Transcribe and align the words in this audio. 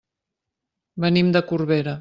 Venim 1.05 1.31
de 1.37 1.47
Corbera. 1.53 1.89